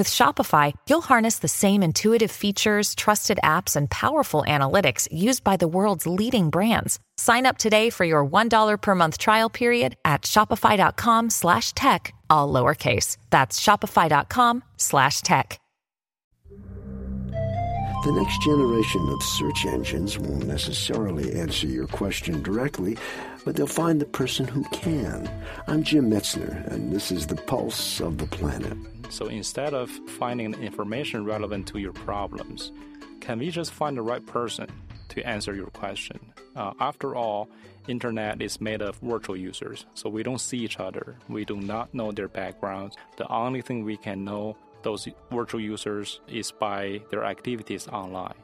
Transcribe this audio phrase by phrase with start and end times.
[0.00, 5.58] With Shopify, you'll harness the same intuitive features, trusted apps, and powerful analytics used by
[5.58, 6.98] the world's leading brands.
[7.18, 12.50] Sign up today for your $1 per month trial period at shopify.com slash tech, all
[12.50, 13.18] lowercase.
[13.28, 15.60] That's shopify.com slash tech.
[18.06, 22.96] The next generation of search engines won't necessarily answer your question directly,
[23.44, 25.30] but they'll find the person who can.
[25.66, 28.78] I'm Jim Metzner, and this is the pulse of the planet.
[29.10, 32.72] So instead of finding information relevant to your problems,
[33.20, 34.68] can we just find the right person
[35.08, 36.32] to answer your question?
[36.56, 37.48] Uh, after all,
[37.88, 41.16] internet is made of virtual users, so we don't see each other.
[41.28, 42.96] We do not know their backgrounds.
[43.16, 48.40] The only thing we can know those virtual users is by their activities online.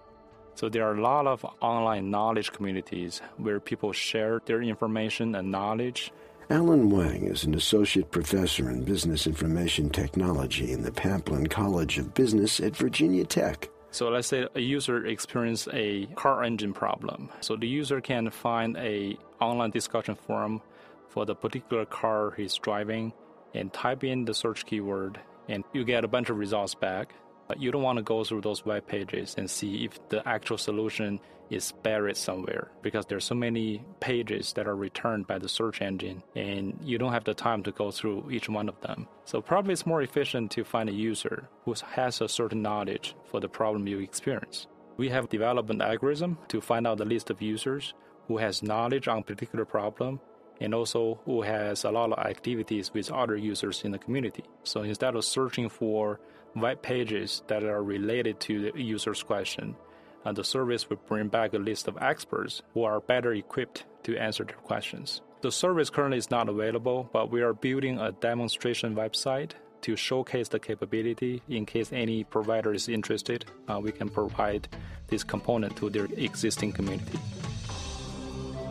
[0.55, 5.53] So there are a lot of online knowledge communities where people share their information and
[5.53, 6.13] knowledge.
[6.49, 12.15] Alan Wang is an associate professor in business information technology in the Pamplin College of
[12.15, 13.69] Business at Virginia Tech.
[13.91, 17.31] So let's say a user experiences a car engine problem.
[17.41, 20.63] So the user can find a online discussion forum
[21.09, 23.13] for the particular car he's driving
[23.53, 27.13] and type in the search keyword and you get a bunch of results back.
[27.49, 30.59] But you don't want to go through those web pages and see if the actual
[30.59, 35.81] solution is buried somewhere because there's so many pages that are returned by the search
[35.81, 39.07] engine and you don't have the time to go through each one of them.
[39.25, 43.41] So probably it's more efficient to find a user who has a certain knowledge for
[43.41, 44.67] the problem you experience.
[44.97, 47.95] We have developed an algorithm to find out the list of users
[48.29, 50.21] who has knowledge on a particular problem
[50.61, 54.45] and also who has a lot of activities with other users in the community.
[54.65, 56.21] So instead of searching for
[56.55, 59.77] web pages that are related to the user's question,
[60.25, 64.17] uh, the service will bring back a list of experts who are better equipped to
[64.17, 65.21] answer their questions.
[65.43, 69.53] The service currently is not available, but we are building a demonstration website
[69.83, 73.45] to showcase the capability in case any provider is interested.
[73.69, 74.67] Uh, we can provide
[75.07, 77.19] this component to their existing community.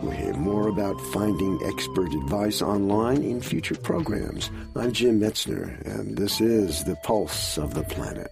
[0.05, 4.51] More about finding expert advice online in future programs.
[4.75, 8.31] I'm Jim Metzner, and this is The Pulse of the Planet.